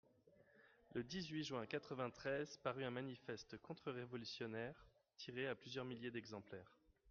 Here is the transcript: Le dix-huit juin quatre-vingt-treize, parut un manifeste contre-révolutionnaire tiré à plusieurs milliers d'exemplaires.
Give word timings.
Le 0.95 1.03
dix-huit 1.03 1.43
juin 1.43 1.63
quatre-vingt-treize, 1.67 2.57
parut 2.63 2.83
un 2.85 2.89
manifeste 2.89 3.61
contre-révolutionnaire 3.61 4.83
tiré 5.15 5.45
à 5.47 5.53
plusieurs 5.53 5.85
milliers 5.85 6.09
d'exemplaires. 6.09 6.79